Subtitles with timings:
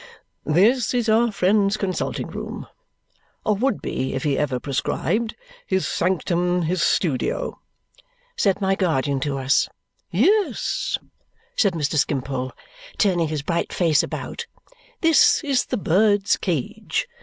[0.47, 2.65] "This is our friend's consulting room
[3.45, 5.35] (or would be, if he ever prescribed),
[5.67, 7.59] his sanctum, his studio,"
[8.35, 9.69] said my guardian to us.
[10.09, 10.97] "Yes,"
[11.55, 11.97] said Mr.
[11.97, 12.51] Skimpole,
[12.97, 14.47] turning his bright face about,
[15.01, 17.07] "this is the bird's cage.